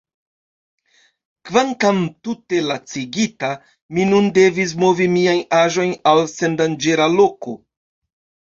Kvankam 1.49 1.99
tute 2.27 2.63
lacigita, 2.71 3.51
mi 3.97 4.07
nun 4.13 4.31
devis 4.39 4.75
movi 4.85 5.09
miajn 5.19 5.45
aĵojn 5.61 5.95
al 6.15 6.27
sendanĝera 6.35 7.11
loko. 7.21 7.59